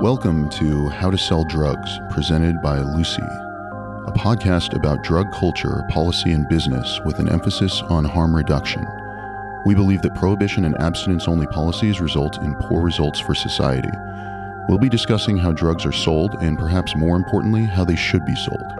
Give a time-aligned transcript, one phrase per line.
[0.00, 6.30] Welcome to How to Sell Drugs, presented by Lucy, a podcast about drug culture, policy,
[6.30, 8.86] and business with an emphasis on harm reduction.
[9.66, 13.90] We believe that prohibition and abstinence only policies result in poor results for society.
[14.68, 18.36] We'll be discussing how drugs are sold and, perhaps more importantly, how they should be
[18.36, 18.72] sold.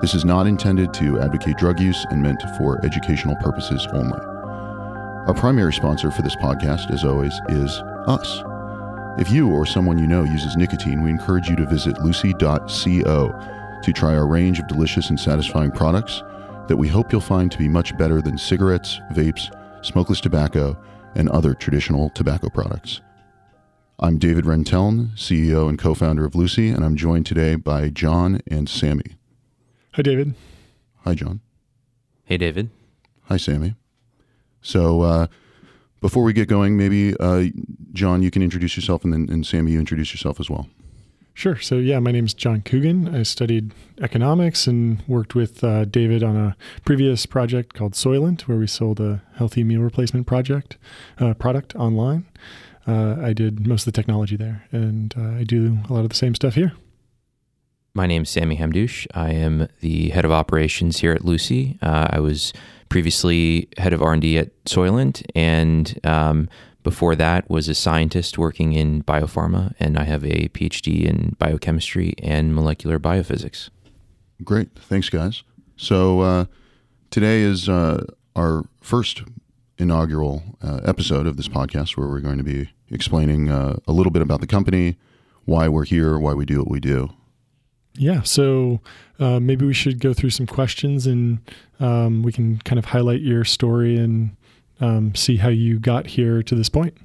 [0.00, 4.20] This is not intended to advocate drug use and meant for educational purposes only.
[5.26, 8.44] Our primary sponsor for this podcast, as always, is us.
[9.18, 13.92] If you or someone you know uses nicotine, we encourage you to visit lucy.co to
[13.92, 16.22] try our range of delicious and satisfying products
[16.66, 20.80] that we hope you'll find to be much better than cigarettes, vapes, smokeless tobacco,
[21.14, 23.02] and other traditional tobacco products.
[23.98, 28.40] I'm David Renteln, CEO and co founder of Lucy, and I'm joined today by John
[28.46, 29.16] and Sammy.
[29.92, 30.34] Hi, David.
[31.04, 31.40] Hi, John.
[32.24, 32.70] Hey, David.
[33.24, 33.74] Hi, Sammy.
[34.62, 35.26] So, uh,
[36.02, 37.44] before we get going, maybe uh,
[37.94, 40.68] John, you can introduce yourself, and then and Sammy, you introduce yourself as well.
[41.34, 41.58] Sure.
[41.58, 43.14] So, yeah, my name is John Coogan.
[43.14, 43.72] I studied
[44.02, 49.00] economics and worked with uh, David on a previous project called Soylent, where we sold
[49.00, 50.76] a healthy meal replacement project
[51.18, 52.26] uh, product online.
[52.86, 56.10] Uh, I did most of the technology there, and uh, I do a lot of
[56.10, 56.72] the same stuff here.
[57.94, 59.06] My name is Sammy Hamdouche.
[59.12, 61.78] I am the head of operations here at Lucy.
[61.82, 62.54] Uh, I was
[62.88, 66.48] previously head of R&D at Soylent, and um,
[66.84, 72.14] before that was a scientist working in biopharma, and I have a PhD in biochemistry
[72.22, 73.68] and molecular biophysics.
[74.42, 75.42] Great, thanks, guys.
[75.76, 76.44] So uh,
[77.10, 79.22] today is uh, our first
[79.76, 84.12] inaugural uh, episode of this podcast, where we're going to be explaining uh, a little
[84.12, 84.96] bit about the company,
[85.44, 87.10] why we're here, why we do what we do.
[87.94, 88.80] Yeah, so
[89.18, 91.38] uh, maybe we should go through some questions and
[91.78, 94.34] um, we can kind of highlight your story and
[94.80, 96.96] um, see how you got here to this point.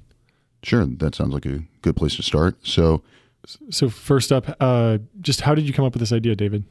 [0.64, 2.56] Sure, that sounds like a good place to start.
[2.66, 3.04] So,
[3.70, 6.64] so first up, uh, just how did you come up with this idea, David?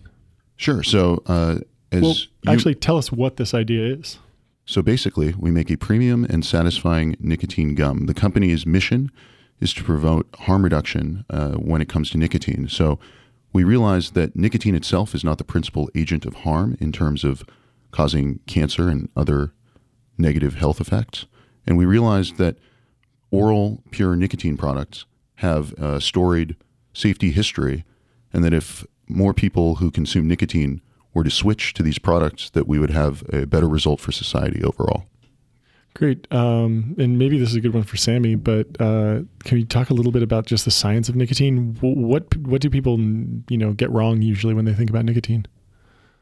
[0.56, 0.82] Sure.
[0.82, 1.58] So, uh,
[1.92, 4.18] as well, you, actually, tell us what this idea is.
[4.64, 8.06] So basically, we make a premium and satisfying nicotine gum.
[8.06, 9.12] The company's mission
[9.60, 12.68] is to promote harm reduction uh, when it comes to nicotine.
[12.68, 12.98] So
[13.56, 17.42] we realize that nicotine itself is not the principal agent of harm in terms of
[17.90, 19.54] causing cancer and other
[20.18, 21.24] negative health effects.
[21.66, 22.58] And we realized that
[23.30, 25.06] oral pure nicotine products
[25.36, 26.54] have a storied
[26.92, 27.84] safety history,
[28.30, 30.82] and that if more people who consume nicotine
[31.14, 34.62] were to switch to these products, that we would have a better result for society
[34.62, 35.04] overall.
[35.96, 36.30] Great.
[36.30, 39.88] Um, and maybe this is a good one for Sammy, but uh, can you talk
[39.88, 41.74] a little bit about just the science of nicotine?
[41.80, 45.46] What what do people you know get wrong usually when they think about nicotine?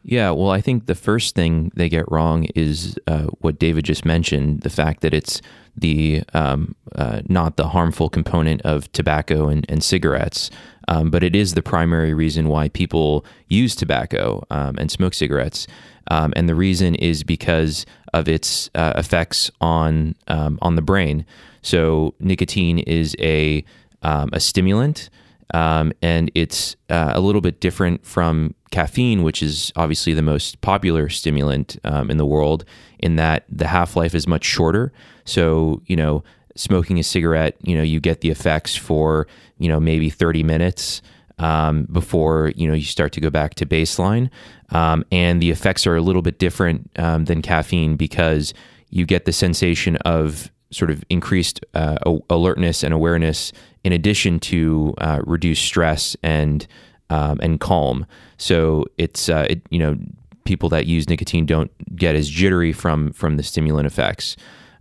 [0.06, 4.04] Yeah, well, I think the first thing they get wrong is uh, what David just
[4.04, 5.40] mentioned: the fact that it's
[5.74, 10.50] the um, uh, not the harmful component of tobacco and, and cigarettes,
[10.88, 15.66] um, but it is the primary reason why people use tobacco um, and smoke cigarettes.
[16.10, 21.24] Um, and the reason is because of its uh, effects on um, on the brain.
[21.62, 23.64] So nicotine is a
[24.02, 25.08] um, a stimulant,
[25.50, 31.08] and it's uh, a little bit different from caffeine, which is obviously the most popular
[31.08, 32.64] stimulant um, in the world.
[32.98, 34.92] In that the half life is much shorter.
[35.24, 36.24] So you know,
[36.56, 41.02] smoking a cigarette, you know, you get the effects for you know maybe thirty minutes
[41.38, 44.28] um, before you know you start to go back to baseline,
[44.70, 48.52] um, and the effects are a little bit different um, than caffeine because
[48.90, 51.96] you get the sensation of sort of increased uh,
[52.28, 53.52] alertness and awareness
[53.84, 56.66] in addition to uh, reduced stress and
[57.10, 58.06] um, and calm.
[58.36, 59.98] So it's uh, it, you know
[60.44, 64.36] people that use nicotine don't get as jittery from from the stimulant effects.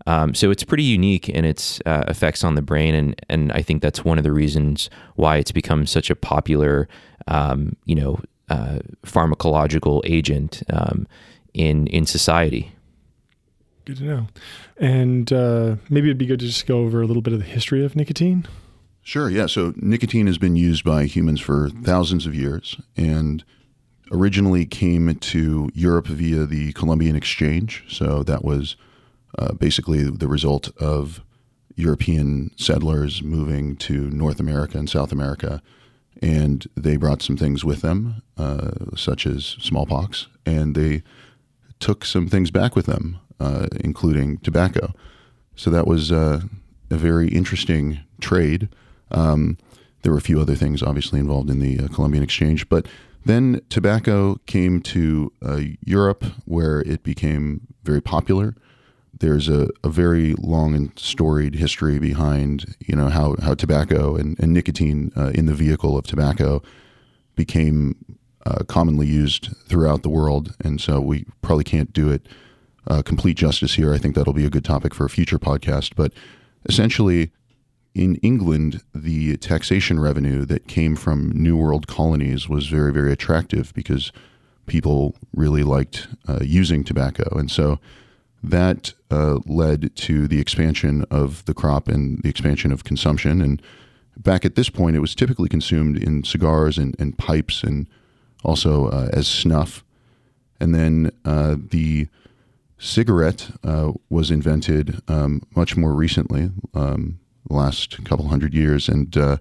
[0.06, 3.62] Um, so it's pretty unique in its uh, effects on the brain, and and I
[3.62, 6.90] think that's one of the reasons why it's become such a popular,
[7.28, 8.20] um, you know,
[8.50, 11.08] uh, pharmacological agent um,
[11.54, 12.74] in in society.
[13.86, 14.28] Good to know.
[14.78, 17.46] And uh, maybe it'd be good to just go over a little bit of the
[17.46, 18.48] history of nicotine.
[19.04, 19.30] Sure.
[19.30, 19.48] Yeah.
[19.48, 23.44] So nicotine has been used by humans for thousands of years, and
[24.12, 27.84] originally came to Europe via the Columbian Exchange.
[27.90, 28.76] So that was
[29.38, 31.22] uh, basically the result of
[31.76, 35.62] European settlers moving to North America and South America.
[36.22, 41.04] And they brought some things with them, uh, such as smallpox, and they
[41.80, 44.94] took some things back with them, uh, including tobacco.
[45.56, 46.42] So that was uh,
[46.90, 48.70] a very interesting trade.
[49.12, 49.58] Um,
[50.02, 52.88] there were a few other things, obviously, involved in the uh, Columbian Exchange, but
[53.26, 58.56] then tobacco came to uh, Europe, where it became very popular
[59.20, 64.38] there's a, a very long and storied history behind you know how, how tobacco and,
[64.40, 66.62] and nicotine uh, in the vehicle of tobacco
[67.36, 67.96] became
[68.46, 72.28] uh, commonly used throughout the world, and so we probably can't do it
[72.88, 73.94] uh, complete justice here.
[73.94, 75.96] I think that'll be a good topic for a future podcast.
[75.96, 76.12] But
[76.66, 77.32] essentially,
[77.96, 83.74] in England, the taxation revenue that came from New World colonies was very, very attractive
[83.74, 84.12] because
[84.66, 87.80] people really liked uh, using tobacco, and so
[88.44, 93.42] that uh, led to the expansion of the crop and the expansion of consumption.
[93.42, 93.62] And
[94.18, 97.88] back at this point, it was typically consumed in cigars and, and pipes and
[98.44, 99.84] also uh, as snuff.
[100.60, 102.10] And then uh, the
[102.78, 107.20] cigarette uh, was invented um, much more recently, um,
[107.54, 108.90] last couple hundred years.
[108.90, 109.38] And uh,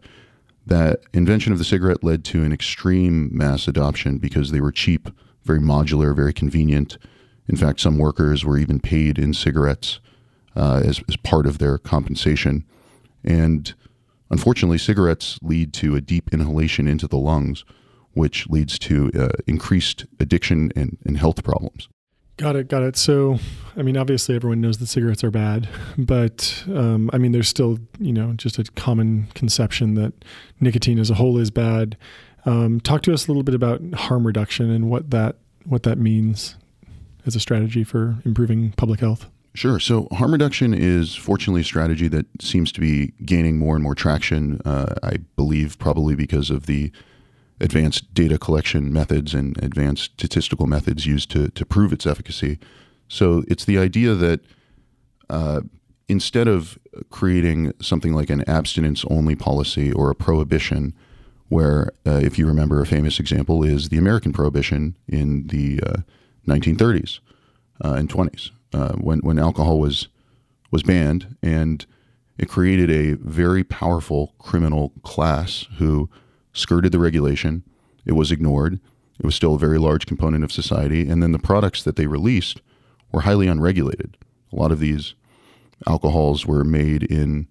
[0.66, 5.08] that invention of the cigarette led to an extreme mass adoption because they were cheap,
[5.44, 6.98] very modular, very convenient
[7.48, 10.00] in fact, some workers were even paid in cigarettes
[10.54, 12.64] uh, as, as part of their compensation.
[13.24, 13.72] And
[14.30, 17.64] unfortunately, cigarettes lead to a deep inhalation into the lungs,
[18.12, 21.88] which leads to uh, increased addiction and, and health problems.
[22.38, 22.96] Got it, got it.
[22.96, 23.38] So,
[23.76, 25.68] I mean, obviously, everyone knows that cigarettes are bad,
[25.98, 30.12] but um, I mean, there's still, you know, just a common conception that
[30.58, 31.96] nicotine as a whole is bad.
[32.44, 35.98] Um, talk to us a little bit about harm reduction and what that what that
[35.98, 36.56] means
[37.26, 39.28] as a strategy for improving public health?
[39.54, 39.78] Sure.
[39.78, 43.94] So harm reduction is fortunately a strategy that seems to be gaining more and more
[43.94, 44.60] traction.
[44.64, 46.90] Uh, I believe probably because of the
[47.62, 52.58] advanced data collection methods and advanced statistical methods used to, to prove its efficacy.
[53.08, 54.40] So it's the idea that
[55.30, 55.62] uh,
[56.08, 56.78] instead of
[57.10, 60.94] creating something like an abstinence only policy or a prohibition,
[61.48, 65.96] where, uh, if you remember, a famous example is the American prohibition in the uh,
[66.48, 67.20] 1930s
[67.84, 70.08] uh, and 20s uh, when when alcohol was
[70.70, 71.86] was banned and
[72.38, 76.08] it created a very powerful criminal class who
[76.52, 77.62] skirted the regulation.
[78.04, 78.80] It was ignored.
[79.18, 81.08] It was still a very large component of society.
[81.08, 82.60] And then the products that they released
[83.12, 84.16] were highly unregulated.
[84.52, 85.14] A lot of these
[85.86, 87.48] alcohols were made in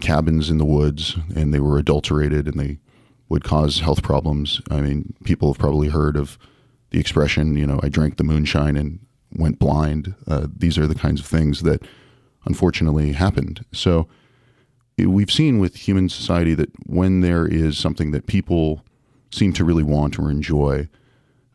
[0.00, 2.78] cabins in the woods and they were adulterated and they
[3.28, 4.60] would cause health problems.
[4.70, 6.38] I mean, people have probably heard of
[6.90, 9.00] the expression, you know, I drank the moonshine and
[9.32, 10.14] went blind.
[10.26, 11.82] Uh, these are the kinds of things that
[12.44, 13.64] unfortunately happened.
[13.72, 14.08] So
[14.98, 18.84] we've seen with human society that when there is something that people
[19.30, 20.88] seem to really want or enjoy,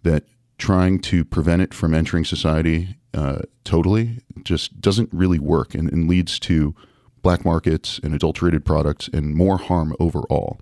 [0.03, 0.24] that
[0.57, 6.07] trying to prevent it from entering society uh, totally just doesn't really work and, and
[6.07, 6.75] leads to
[7.21, 10.59] black markets and adulterated products and more harm overall.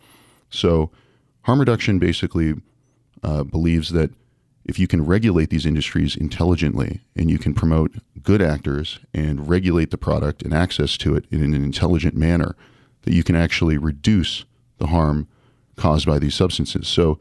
[0.50, 0.91] So,
[1.41, 2.56] harm reduction basically
[3.24, 4.12] uh, believes that
[4.68, 9.92] if you can regulate these industries intelligently and you can promote good actors and regulate
[9.92, 12.56] the product and access to it in an intelligent manner,
[13.04, 14.44] that you can actually reduce
[14.78, 15.28] the harm
[15.78, 16.88] caused by these substances.
[16.88, 17.18] So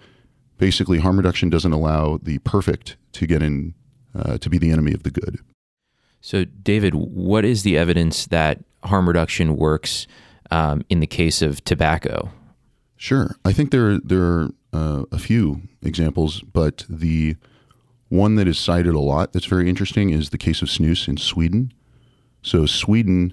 [0.58, 3.74] basically, harm reduction doesn't allow the perfect to get in
[4.14, 5.38] uh, to be the enemy of the good.
[6.20, 10.06] So, David, what is the evidence that harm reduction works
[10.50, 12.30] um, in the case of tobacco?
[12.96, 17.36] Sure, I think there there are uh, a few examples, but the
[18.08, 21.16] one that is cited a lot that's very interesting is the case of snus in
[21.16, 21.72] Sweden.
[22.42, 23.32] So Sweden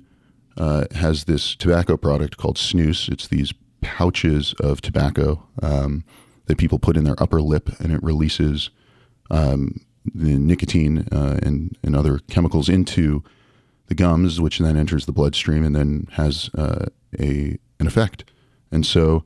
[0.57, 3.09] uh, has this tobacco product called snus.
[3.11, 6.03] It's these pouches of tobacco um,
[6.45, 8.69] that people put in their upper lip, and it releases
[9.29, 9.81] um,
[10.15, 13.23] the nicotine uh, and and other chemicals into
[13.87, 16.85] the gums, which then enters the bloodstream and then has uh,
[17.19, 18.23] a an effect.
[18.71, 19.23] And so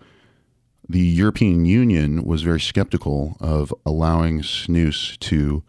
[0.89, 5.63] the European Union was very skeptical of allowing snus to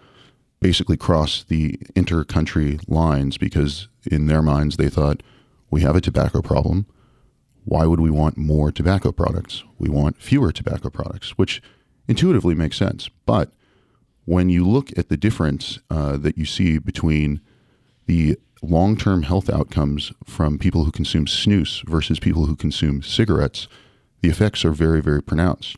[0.61, 5.23] basically cross the inter-country lines because in their minds they thought
[5.71, 6.87] we have a tobacco problem.
[7.65, 9.65] Why would we want more tobacco products?
[9.79, 11.63] We want fewer tobacco products, which
[12.07, 13.11] intuitively makes sense.
[13.27, 13.53] But
[14.25, 17.41] when you look at the difference uh, that you see between
[18.07, 23.69] the long term health outcomes from people who consume snus versus people who consume cigarettes,
[24.21, 25.77] the effects are very, very pronounced.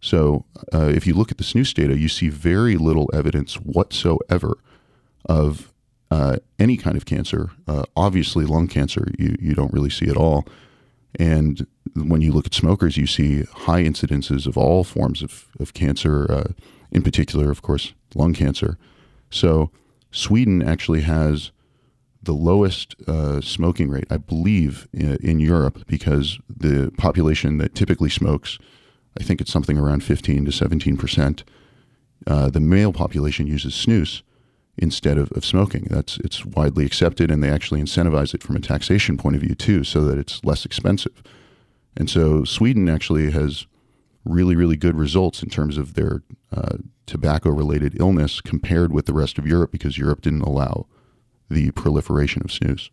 [0.00, 4.58] So, uh, if you look at the snus data, you see very little evidence whatsoever
[5.24, 5.72] of
[6.10, 7.50] uh, any kind of cancer.
[7.66, 10.46] Uh, obviously, lung cancer, you, you don't really see at all.
[11.18, 15.72] And when you look at smokers, you see high incidences of all forms of, of
[15.72, 16.52] cancer, uh,
[16.92, 18.76] in particular, of course, lung cancer.
[19.30, 19.70] So,
[20.10, 21.50] Sweden actually has
[22.24, 28.10] the lowest uh, smoking rate, I believe, in, in, Europe because the population that typically
[28.10, 28.58] smokes,
[29.18, 31.44] I think it's something around 15 to 17 percent.
[32.26, 34.22] Uh, the male population uses snus,
[34.76, 35.86] instead of, of smoking.
[35.90, 39.54] That's it's widely accepted, and they actually incentivize it from a taxation point of view
[39.54, 41.22] too, so that it's less expensive.
[41.96, 43.66] And so Sweden actually has
[44.24, 46.22] really, really good results in terms of their
[46.54, 50.86] uh, tobacco-related illness compared with the rest of Europe because Europe didn't allow
[51.54, 52.90] the proliferation of snus.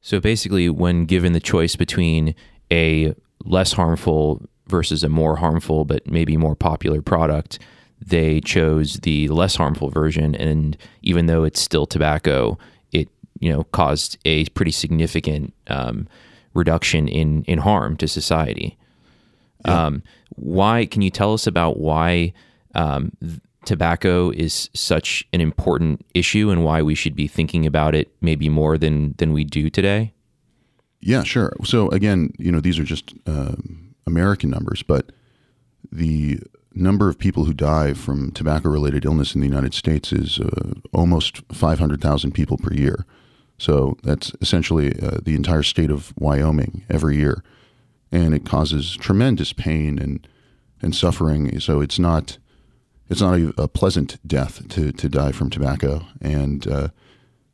[0.00, 2.34] So basically, when given the choice between
[2.70, 7.58] a less harmful versus a more harmful but maybe more popular product,
[8.00, 10.34] they chose the less harmful version.
[10.34, 12.58] And even though it's still tobacco,
[12.92, 13.08] it
[13.40, 16.06] you know caused a pretty significant um,
[16.52, 18.76] reduction in in harm to society.
[19.64, 19.86] Yeah.
[19.86, 20.02] Um,
[20.36, 20.86] why?
[20.86, 22.34] Can you tell us about why
[22.74, 23.12] um,
[23.66, 28.48] tobacco is such an important issue and why we should be thinking about it maybe
[28.48, 30.12] more than than we do today?
[31.00, 31.52] Yeah, sure.
[31.64, 33.56] So again, you know, these are just uh,
[34.06, 35.12] American numbers, but
[35.92, 36.40] the
[36.74, 41.42] number of people who die from tobacco-related illness in the United States is uh, almost
[41.52, 43.04] 500,000 people per year.
[43.58, 47.44] So that's essentially uh, the entire state of Wyoming every year,
[48.10, 50.26] and it causes tremendous pain and
[50.82, 51.58] and suffering.
[51.60, 52.38] So it's not
[53.08, 56.88] it's not a, a pleasant death to to die from tobacco, and uh,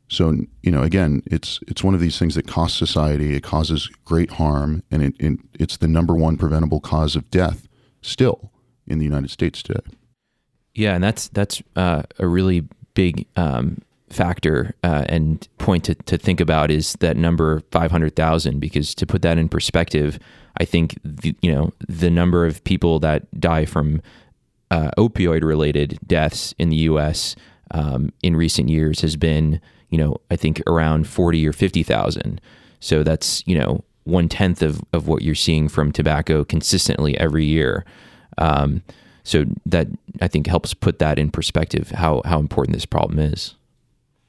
[0.07, 3.35] so you know again, it's it's one of these things that costs society.
[3.35, 7.67] It causes great harm, and it, it it's the number one preventable cause of death
[8.01, 8.51] still
[8.87, 9.81] in the United States today.
[10.73, 16.17] Yeah, and that's that's uh, a really big um, factor uh, and point to, to
[16.17, 20.19] think about is that number 500,000 because to put that in perspective,
[20.57, 24.01] I think the, you know the number of people that die from
[24.71, 27.35] uh, opioid related deaths in the U.S.
[27.71, 32.41] Um, in recent years has been, you know, I think around 40 or 50,000.
[32.79, 37.45] So that's, you know, one tenth of, of what you're seeing from tobacco consistently every
[37.45, 37.85] year.
[38.37, 38.81] Um,
[39.23, 39.87] so that
[40.21, 43.55] I think helps put that in perspective how, how important this problem is.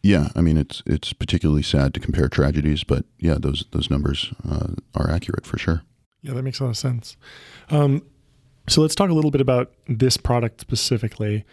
[0.03, 4.35] Yeah, I mean it's it's particularly sad to compare tragedies, but yeah, those those numbers
[4.45, 5.85] uh, are accurate for sure.
[6.23, 7.17] Yeah, that makes a lot of sense.
[7.71, 8.03] Um,
[8.69, 11.45] so let's talk a little bit about this product specifically.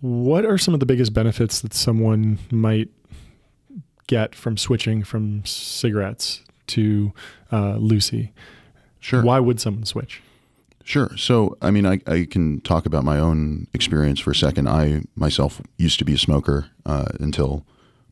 [0.00, 2.88] What are some of the biggest benefits that someone might
[4.06, 7.12] get from switching from cigarettes to
[7.52, 8.32] uh, Lucy?
[8.98, 9.22] Sure.
[9.22, 10.22] Why would someone switch?
[10.84, 11.16] Sure.
[11.16, 14.68] So, I mean, I, I can talk about my own experience for a second.
[14.68, 17.64] I myself used to be a smoker uh, until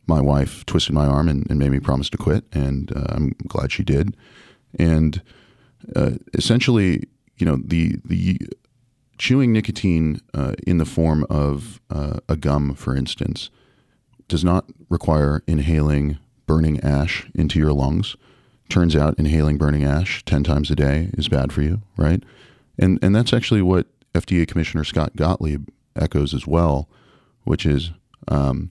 [0.06, 3.34] my wife twisted my arm and, and made me promise to quit, and uh, I'm
[3.46, 4.16] glad she did.
[4.78, 5.22] And
[5.96, 7.04] uh, essentially,
[7.38, 8.38] you know the the
[9.16, 13.50] chewing nicotine uh, in the form of uh, a gum, for instance,
[14.28, 18.16] does not require inhaling burning ash into your lungs.
[18.68, 22.22] Turns out inhaling burning ash ten times a day is bad for you, right?
[22.78, 26.88] And and that's actually what FDA Commissioner Scott Gottlieb echoes as well,
[27.44, 27.90] which is
[28.28, 28.70] um,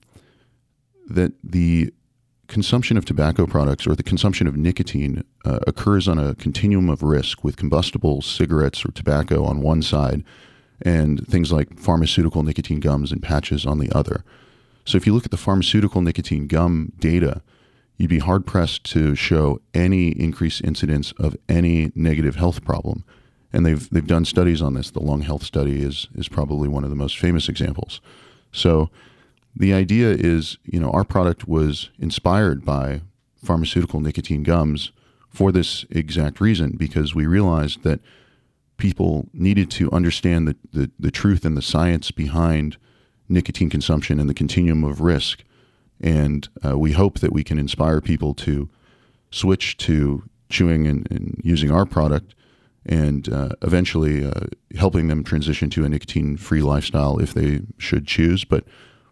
[1.08, 1.92] that the
[2.48, 7.02] consumption of tobacco products or the consumption of nicotine uh, occurs on a continuum of
[7.02, 10.24] risk with combustible cigarettes or tobacco on one side
[10.82, 14.24] and things like pharmaceutical nicotine gums and patches on the other.
[14.84, 17.42] So if you look at the pharmaceutical nicotine gum data,
[17.98, 23.04] you'd be hard pressed to show any increased incidence of any negative health problem.
[23.52, 24.90] And they've they've done studies on this.
[24.90, 28.00] The lung health study is is probably one of the most famous examples.
[28.52, 28.90] So
[29.58, 33.02] the idea is, you know, our product was inspired by
[33.42, 34.92] pharmaceutical nicotine gums
[35.28, 38.00] for this exact reason, because we realized that
[38.76, 42.76] people needed to understand the, the, the truth and the science behind
[43.28, 45.44] nicotine consumption and the continuum of risk.
[46.00, 48.68] And uh, we hope that we can inspire people to
[49.30, 52.34] switch to chewing and, and using our product
[52.86, 54.46] and uh, eventually uh,
[54.76, 58.44] helping them transition to a nicotine free lifestyle if they should choose.
[58.44, 58.64] But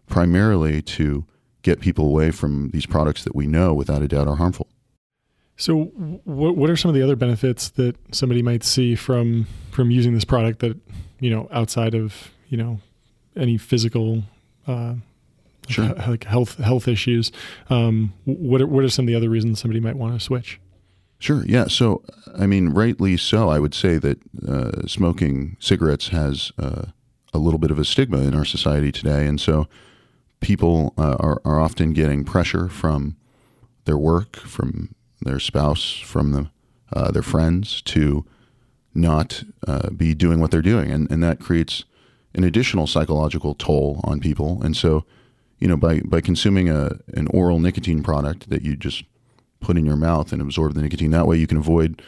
[0.07, 1.25] primarily to
[1.61, 4.67] get people away from these products that we know without a doubt are harmful.
[5.57, 5.85] So,
[6.23, 10.13] what what are some of the other benefits that somebody might see from from using
[10.13, 10.77] this product that
[11.19, 12.79] you know outside of you know
[13.35, 14.23] any physical
[14.67, 14.95] uh,
[15.67, 15.93] sure.
[16.07, 17.31] like health health issues?
[17.71, 20.59] Um, what are, what are some of the other reasons somebody might want to switch?
[21.19, 21.43] Sure.
[21.47, 21.65] Yeah.
[21.65, 22.03] So,
[22.37, 23.49] I mean, rightly so.
[23.49, 26.85] I would say that uh, smoking cigarettes has uh,
[27.33, 29.67] a little bit of a stigma in our society today, and so
[30.39, 33.15] people uh, are, are often getting pressure from
[33.85, 36.49] their work, from their spouse, from the,
[36.93, 38.25] uh, their friends to
[38.93, 40.91] not uh, be doing what they're doing.
[40.91, 41.85] And, and that creates
[42.33, 44.61] an additional psychological toll on people.
[44.61, 45.05] And so,
[45.59, 49.03] you know, by, by consuming a, an oral nicotine product that you just
[49.59, 52.01] put in your mouth and absorb the nicotine, that way you can avoid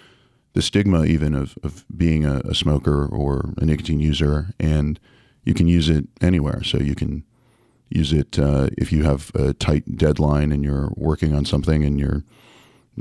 [0.53, 4.49] the stigma even of, of being a, a smoker or a nicotine user.
[4.59, 4.99] And
[5.43, 6.63] you can use it anywhere.
[6.63, 7.23] So you can
[7.89, 11.99] use it uh, if you have a tight deadline and you're working on something and
[11.99, 12.23] you're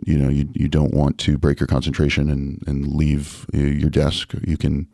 [0.05, 3.91] you know you, you don't want to break your concentration and, and leave uh, your
[3.91, 4.89] desk you can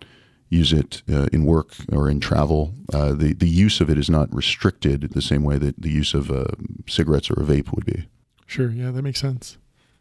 [0.55, 2.75] use it uh, in work or in travel.
[2.93, 6.15] Uh, the, the use of it is not restricted the same way that the use
[6.15, 6.45] of uh,
[6.87, 8.07] cigarettes or a vape would be.
[8.47, 8.71] Sure.
[8.71, 9.59] Yeah that makes sense.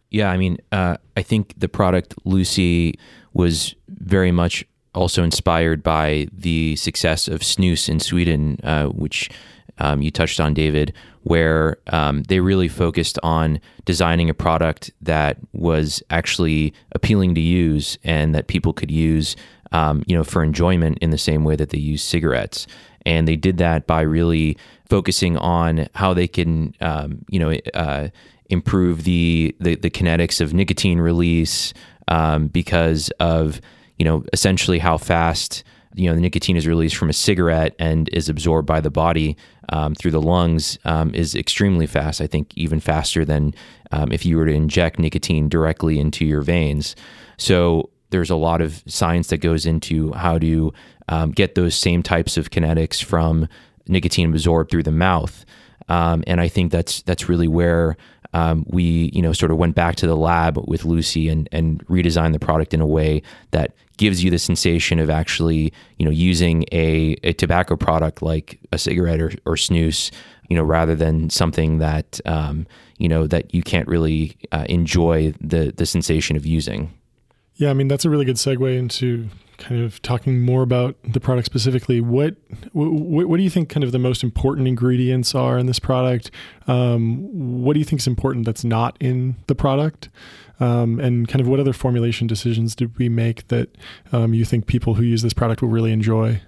[0.09, 2.93] Yeah i mean uh, i think the product lucy
[3.33, 9.31] was very much also inspired by the success of snus in sweden uh, which
[9.79, 15.37] um, you touched on, David, where um, they really focused on designing a product that
[15.53, 19.35] was actually appealing to use and that people could use,
[19.71, 22.67] um, you know, for enjoyment in the same way that they use cigarettes.
[23.05, 24.57] And they did that by really
[24.89, 28.09] focusing on how they can, um, you know, uh,
[28.49, 31.73] improve the, the, the kinetics of nicotine release
[32.07, 33.59] um, because of,
[33.97, 35.63] you know, essentially how fast
[35.95, 39.37] you know the nicotine is released from a cigarette and is absorbed by the body
[39.69, 42.21] um, through the lungs um, is extremely fast.
[42.21, 43.53] I think even faster than
[43.91, 46.95] um, if you were to inject nicotine directly into your veins.
[47.37, 50.73] So there's a lot of science that goes into how to
[51.09, 53.47] um, get those same types of kinetics from
[53.87, 55.45] nicotine absorbed through the mouth.
[55.89, 57.97] Um, and I think that's that's really where
[58.33, 61.85] um, we you know sort of went back to the lab with Lucy and and
[61.87, 63.21] redesigned the product in a way
[63.51, 68.59] that gives you the sensation of actually, you know, using a, a tobacco product like
[68.71, 70.11] a cigarette or, or snus,
[70.49, 72.65] you know, rather than something that, um,
[72.97, 76.91] you know, that you can't really uh, enjoy the, the sensation of using.
[77.55, 79.29] Yeah, I mean, that's a really good segue into
[79.63, 82.01] kind of talking more about the product specifically.
[82.01, 82.35] What,
[82.73, 86.31] what, what do you think kind of the most important ingredients are in this product?
[86.67, 90.09] Um, what do you think is important that's not in the product?
[90.59, 93.75] Um, and kind of what other formulation decisions did we make that
[94.11, 96.41] um, you think people who use this product will really enjoy?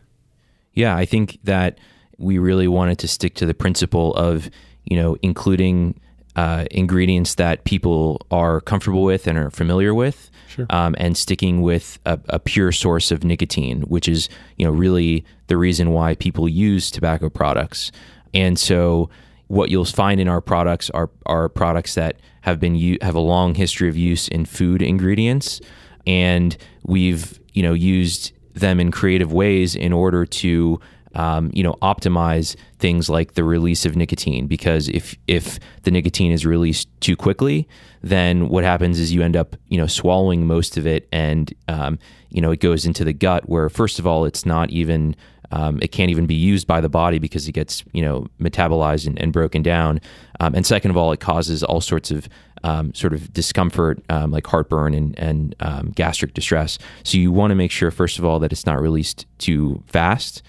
[0.74, 1.80] Yeah, I think that
[2.18, 4.50] we really wanted to stick to the principle of,
[4.84, 6.00] you know, including
[6.36, 10.66] uh, ingredients that people are comfortable with and are familiar with, sure.
[10.70, 15.24] um, and sticking with a, a, pure source of nicotine, which is you know really
[15.48, 17.92] the reason why people use tobacco products.
[18.34, 19.10] And so,
[19.48, 23.56] what you'll find in our products are are products that have been have a long
[23.56, 25.62] history of use in food ingredients,
[26.06, 30.80] and we've you know used them in creative ways in order to
[31.16, 36.32] um, you know optimize things like the release of nicotine because if if the nicotine
[36.32, 37.68] is released too quickly
[38.02, 41.98] then what happens is you end up you know swallowing most of it and um,
[42.30, 45.16] you know it goes into the gut where first of all it's not even
[45.52, 49.08] um, it can't even be used by the body because it gets you know metabolized
[49.08, 50.02] and, and broken down.
[50.40, 52.28] Um, and second of all, it causes all sorts of
[52.64, 56.78] um, sort of discomfort, um, like heartburn and, and um, gastric distress.
[57.04, 60.42] So you want to make sure first of all that it's not released too fast.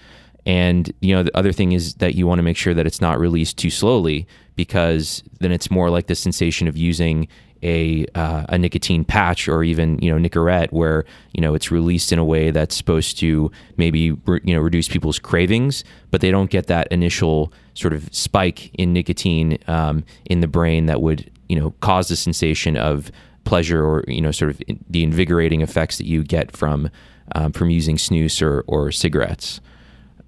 [0.47, 3.01] And you know the other thing is that you want to make sure that it's
[3.01, 7.27] not released too slowly because then it's more like the sensation of using
[7.63, 12.13] a uh, a nicotine patch or even you know Nicorette where you know it's released
[12.13, 16.31] in a way that's supposed to maybe re- you know reduce people's cravings, but they
[16.31, 21.29] don't get that initial sort of spike in nicotine um, in the brain that would
[21.49, 23.11] you know cause the sensation of
[23.43, 26.89] pleasure or you know sort of the invigorating effects that you get from
[27.35, 29.59] um, from using snus or or cigarettes.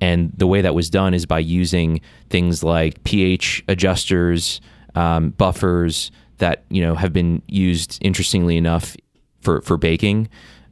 [0.02, 4.62] And the way that was done is by using things like pH adjusters,
[4.96, 8.98] um, buffers, that you know have been used interestingly enough
[9.42, 10.28] for for baking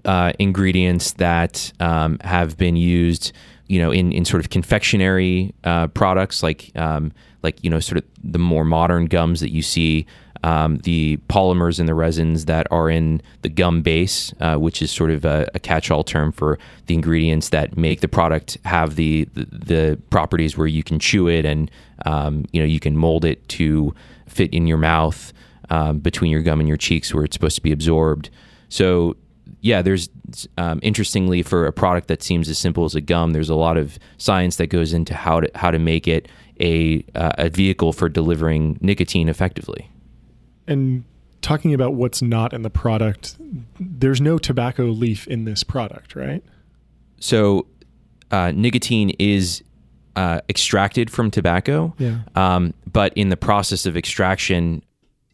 [0.06, 3.32] uh, ingredients that um, have been used
[3.68, 7.12] you know in, in sort of confectionery uh, products like um,
[7.44, 10.06] like you know sort of the more modern gums that you see
[10.48, 14.90] um, the polymers and the resins that are in the gum base, uh, which is
[14.90, 19.28] sort of a, a, catch-all term for the ingredients that make the product have the
[19.34, 21.70] the, the properties where you can chew it and
[22.06, 23.94] um, you know you can mold it to
[24.28, 25.34] fit in your mouth
[25.70, 28.30] um, between your gum and your cheeks where it's supposed to be absorbed.
[28.70, 29.18] So,
[29.60, 30.08] yeah, there's
[30.58, 33.76] um, interestingly for a product that seems as simple as a gum, there's a lot
[33.76, 36.30] of science that goes into how to how to make it
[36.62, 39.90] a uh, a vehicle for delivering nicotine effectively.
[40.68, 41.04] And
[41.42, 43.38] talking about what's not in the product,
[43.80, 46.44] there's no tobacco leaf in this product, right?
[47.20, 47.68] So,
[48.32, 49.64] uh, nicotine is
[50.16, 51.94] uh, extracted from tobacco.
[51.98, 52.20] Yeah.
[52.36, 54.84] Um, but in the process of extraction,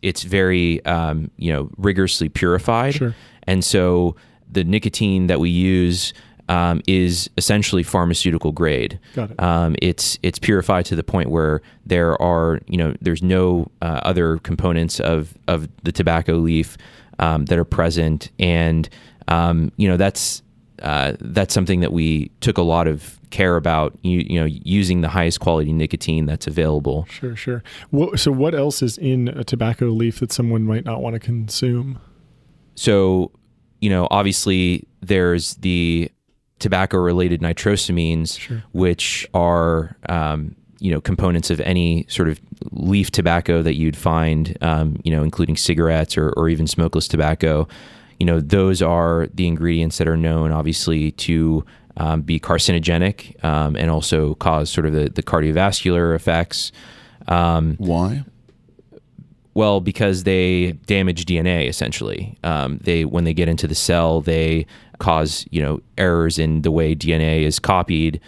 [0.01, 3.15] it's very um, you know rigorously purified, sure.
[3.43, 4.15] and so
[4.51, 6.13] the nicotine that we use
[6.49, 8.99] um, is essentially pharmaceutical grade.
[9.13, 9.41] Got it.
[9.41, 14.01] Um, it's it's purified to the point where there are you know there's no uh,
[14.03, 16.77] other components of of the tobacco leaf
[17.19, 18.89] um, that are present, and
[19.27, 20.43] um, you know that's
[20.81, 23.97] uh, that's something that we took a lot of care about.
[24.01, 27.05] You, you know, using the highest quality nicotine that's available.
[27.09, 27.63] Sure, sure.
[27.89, 31.19] What, so, what else is in a tobacco leaf that someone might not want to
[31.19, 31.99] consume?
[32.75, 33.31] So,
[33.81, 36.11] you know, obviously there's the
[36.63, 38.63] tobacco related nitrosamines, sure.
[38.71, 44.57] which are um, you know components of any sort of leaf tobacco that you'd find,
[44.61, 47.67] um, you know, including cigarettes or, or even smokeless tobacco.
[48.19, 51.65] You know, those are the ingredients that are known, obviously, to
[51.97, 56.71] um, be carcinogenic um, and also cause sort of the, the cardiovascular effects.
[57.27, 58.23] Um, Why?
[59.53, 62.37] Well, because they damage DNA essentially.
[62.43, 64.65] Um, they when they get into the cell, they
[64.99, 68.19] cause you know errors in the way DNA is copied,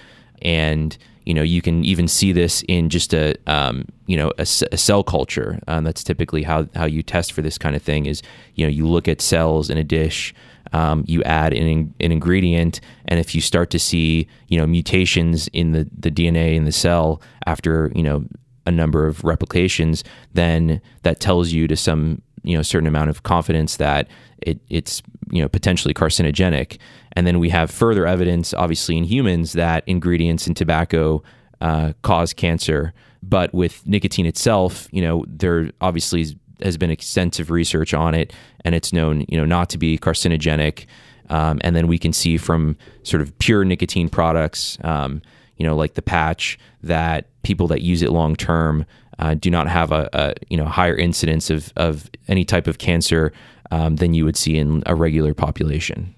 [0.41, 4.41] and you know you can even see this in just a um, you know a,
[4.71, 5.60] a cell culture.
[5.67, 8.06] Um, that's typically how how you test for this kind of thing.
[8.06, 8.21] Is
[8.56, 10.34] you know you look at cells in a dish.
[10.73, 15.47] Um, you add an, an ingredient, and if you start to see, you know, mutations
[15.49, 18.25] in the, the DNA in the cell after, you know,
[18.65, 23.23] a number of replications, then that tells you to some you know certain amount of
[23.23, 24.08] confidence that
[24.41, 26.78] it, it's you know potentially carcinogenic.
[27.14, 31.24] And then we have further evidence, obviously in humans, that ingredients in tobacco
[31.62, 32.94] uh, cause cancer.
[33.24, 38.34] But with nicotine itself, you know, there obviously has been extensive research on it,
[38.64, 40.86] and it's known you know not to be carcinogenic.
[41.30, 45.24] Um, and then we can see from sort of pure nicotine products, um,
[45.58, 48.86] you know, like the patch, that people that use it long term
[49.20, 52.78] uh, do not have a, a, you know higher incidence of of any type of
[52.78, 53.32] cancer
[53.71, 56.15] um, than you would see in a regular population.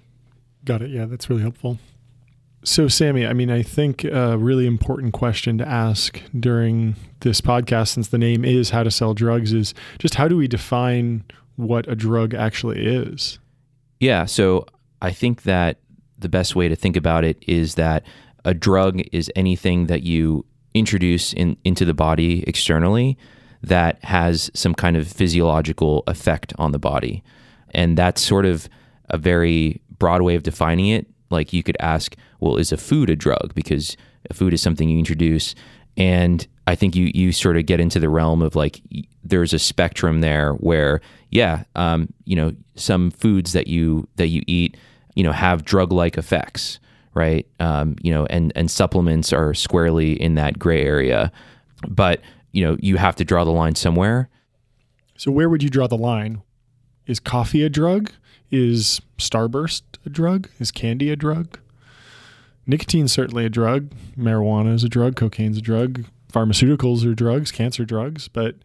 [0.65, 0.89] Got it.
[0.89, 1.79] Yeah, that's really helpful.
[2.63, 7.89] So, Sammy, I mean, I think a really important question to ask during this podcast,
[7.89, 11.23] since the name is How to Sell Drugs, is just how do we define
[11.55, 13.39] what a drug actually is?
[13.99, 14.25] Yeah.
[14.25, 14.65] So,
[15.01, 15.77] I think that
[16.19, 18.03] the best way to think about it is that
[18.43, 23.17] a drug is anything that you introduce in, into the body externally
[23.61, 27.23] that has some kind of physiological effect on the body.
[27.71, 28.69] And that's sort of
[29.09, 31.07] a very broad way of defining it.
[31.29, 33.53] Like you could ask, well, is a food a drug?
[33.53, 33.97] Because
[34.29, 35.55] a food is something you introduce.
[35.97, 38.81] And I think you you sort of get into the realm of like
[39.23, 44.43] there's a spectrum there where yeah, um, you know, some foods that you that you
[44.47, 44.77] eat,
[45.15, 46.79] you know, have drug like effects
[47.17, 47.47] right?
[47.59, 51.31] Um, you know, and and supplements are squarely in that gray area,
[51.87, 54.29] but you know, you have to draw the line somewhere.
[55.17, 56.41] So where would you draw the line?
[57.05, 58.11] Is coffee a drug?
[58.51, 60.49] Is Starburst a drug?
[60.59, 61.59] Is candy a drug?
[62.65, 63.91] Nicotine's certainly a drug.
[64.17, 65.15] Marijuana is a drug.
[65.15, 66.05] Cocaine's a drug.
[66.31, 67.51] Pharmaceuticals are drugs.
[67.51, 68.27] Cancer drugs.
[68.27, 68.55] But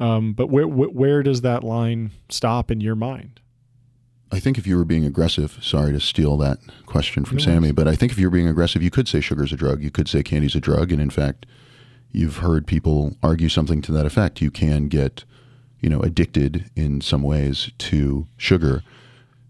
[0.00, 3.40] um, but where where does that line stop in your mind?
[4.32, 7.70] I think if you were being aggressive, sorry to steal that question from no Sammy,
[7.70, 9.82] but I think if you're being aggressive, you could say sugar's a drug.
[9.82, 10.90] You could say candy's a drug.
[10.90, 11.44] And in fact,
[12.12, 14.40] you've heard people argue something to that effect.
[14.40, 15.24] You can get,
[15.80, 18.82] you know, addicted in some ways to sugar.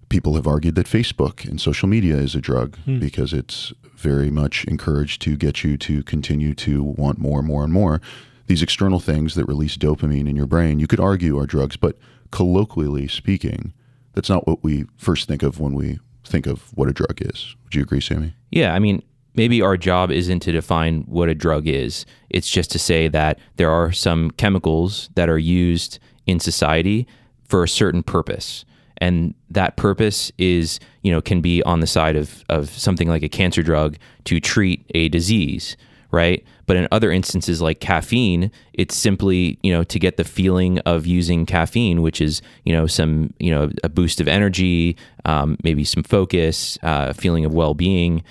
[0.08, 2.98] People have argued that Facebook and social media is a drug hmm.
[2.98, 7.64] because it's very much encouraged to get you to continue to want more and more
[7.64, 8.00] and more.
[8.46, 11.96] These external things that release dopamine in your brain, you could argue are drugs, but
[12.30, 13.72] colloquially speaking,
[14.14, 17.54] that's not what we first think of when we think of what a drug is.
[17.64, 18.34] Would you agree, Sammy?
[18.50, 19.02] Yeah, I mean,
[19.34, 22.06] maybe our job isn't to define what a drug is.
[22.30, 27.06] It's just to say that there are some chemicals that are used in society
[27.44, 28.64] for a certain purpose.
[28.98, 33.22] And that purpose is, you know, can be on the side of, of something like
[33.22, 35.76] a cancer drug to treat a disease
[36.12, 36.44] right?
[36.66, 41.06] But in other instances like caffeine, it's simply, you know, to get the feeling of
[41.06, 45.84] using caffeine, which is, you know, some, you know, a boost of energy, um, maybe
[45.84, 48.22] some focus, uh, a feeling of well-being.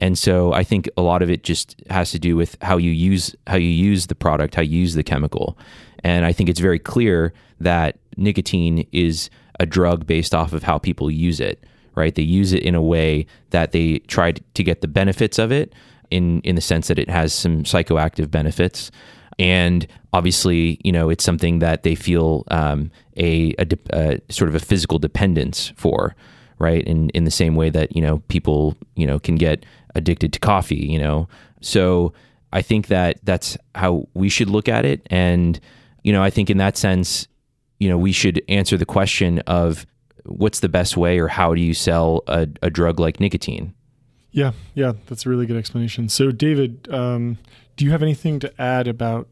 [0.00, 2.90] And so I think a lot of it just has to do with how you
[2.90, 5.58] use how you use the product, how you use the chemical.
[6.04, 10.78] And I think it's very clear that nicotine is a drug based off of how
[10.78, 11.64] people use it,
[11.96, 12.14] right?
[12.14, 15.74] They use it in a way that they try to get the benefits of it,
[16.10, 18.90] in in the sense that it has some psychoactive benefits
[19.38, 24.54] and obviously you know it's something that they feel um, a, a, a, sort of
[24.54, 26.16] a physical dependence for
[26.58, 26.84] right?
[26.84, 30.38] In in the same way that you know people you know can get addicted to
[30.38, 31.28] coffee you know?
[31.60, 32.12] So
[32.52, 35.06] i think that that's how we should look at it.
[35.10, 35.58] And
[36.04, 37.28] you know i think in that sense
[37.78, 39.86] you know we should answer the question of
[40.28, 43.74] what's the best way or how do you sell a, a drug like nicotine?
[44.30, 46.08] Yeah, yeah, that's a really good explanation.
[46.08, 47.38] So, David, um,
[47.76, 49.26] do you have anything to add about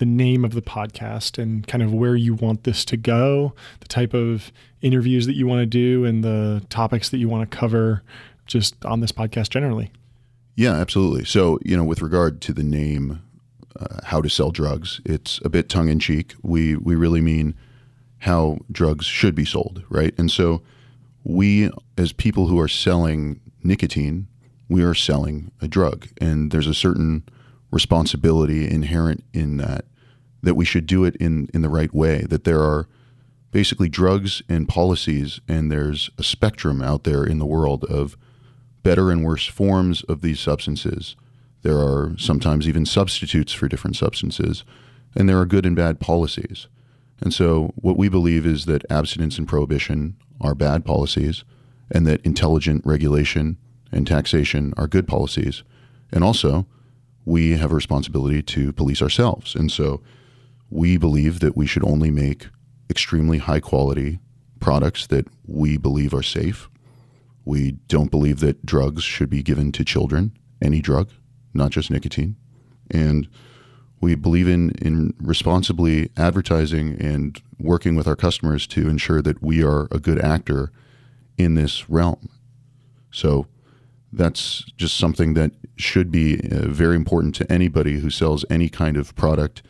[0.00, 3.86] the name of the podcast and kind of where you want this to go, the
[3.86, 7.56] type of interviews that you want to do, and the topics that you want to
[7.56, 8.02] cover
[8.46, 9.92] just on this podcast generally.
[10.56, 11.26] Yeah, absolutely.
[11.26, 13.22] So, you know, with regard to the name,
[13.78, 16.34] uh, how to sell drugs, it's a bit tongue in cheek.
[16.42, 17.54] We we really mean
[18.20, 20.14] how drugs should be sold, right?
[20.18, 20.62] And so,
[21.24, 24.28] we as people who are selling nicotine,
[24.66, 27.22] we are selling a drug, and there's a certain
[27.70, 29.84] responsibility inherent in that
[30.42, 32.22] that we should do it in in the right way.
[32.22, 32.88] That there are
[33.50, 38.16] basically drugs and policies, and there's a spectrum out there in the world of
[38.82, 41.16] better and worse forms of these substances.
[41.62, 44.64] There are sometimes even substitutes for different substances,
[45.14, 46.68] and there are good and bad policies.
[47.20, 51.44] And so, what we believe is that abstinence and prohibition are bad policies,
[51.90, 53.58] and that intelligent regulation
[53.92, 55.62] and taxation are good policies.
[56.12, 56.66] And also,
[57.26, 59.54] we have a responsibility to police ourselves.
[59.54, 60.00] And so,
[60.70, 62.48] we believe that we should only make
[62.88, 64.18] extremely high quality
[64.60, 66.68] products that we believe are safe.
[67.44, 71.10] We don't believe that drugs should be given to children, any drug,
[71.54, 72.36] not just nicotine.
[72.90, 73.28] And
[74.00, 79.62] we believe in, in responsibly advertising and working with our customers to ensure that we
[79.62, 80.70] are a good actor
[81.36, 82.28] in this realm.
[83.10, 83.46] So
[84.12, 88.96] that's just something that should be uh, very important to anybody who sells any kind
[88.96, 89.62] of product,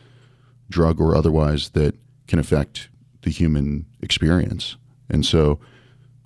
[0.71, 1.95] drug or otherwise, that
[2.27, 2.89] can affect
[3.21, 4.77] the human experience.
[5.09, 5.59] And so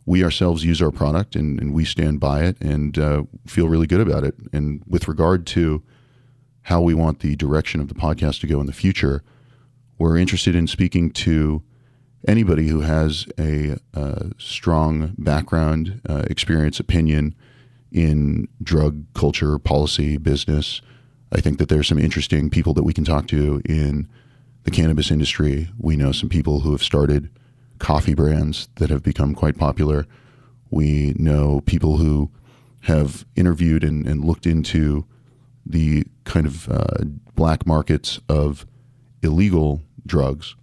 [0.06, 3.88] we ourselves use our product and, and we stand by it and uh, feel really
[3.88, 4.36] good about it.
[4.54, 5.84] And with regard to
[6.64, 9.24] how we want the direction of the podcast to go in the future,
[9.98, 11.64] we're interested in speaking to
[12.28, 17.36] anybody who has a, a strong background, uh, experience, opinion
[17.92, 20.82] in drug culture, policy, business.
[21.32, 24.08] I think that there's some interesting people that we can talk to in
[24.66, 25.70] the cannabis industry.
[25.78, 27.30] We know some people who have started
[27.80, 30.06] coffee brands that have become quite popular.
[30.70, 32.32] We know people who
[32.82, 35.06] have interviewed and, and looked into
[35.66, 38.66] the kind of uh, black markets of
[39.22, 40.56] illegal drugs.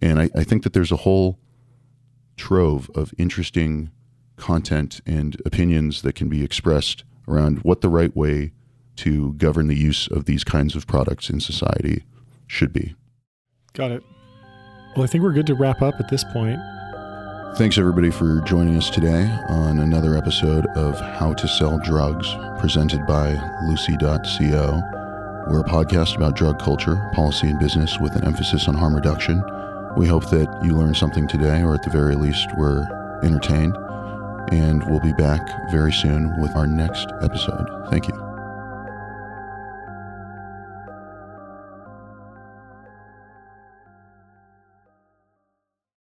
[0.00, 1.38] And I, I think that there's a whole
[2.36, 3.90] trove of interesting
[4.36, 8.52] content and opinions that can be expressed around what the right way
[8.96, 12.04] to govern the use of these kinds of products in society
[12.46, 12.94] should be.
[13.72, 14.02] Got it.
[14.96, 16.58] Well, I think we're good to wrap up at this point.
[17.56, 22.28] Thanks, everybody, for joining us today on another episode of How to Sell Drugs,
[22.60, 23.32] presented by
[23.66, 24.82] Lucy.co.
[25.48, 29.42] We're a podcast about drug culture, policy, and business with an emphasis on harm reduction.
[29.96, 32.86] We hope that you learned something today, or at the very least, were
[33.24, 33.76] entertained.
[34.52, 37.66] And we'll be back very soon with our next episode.
[37.90, 38.27] Thank you.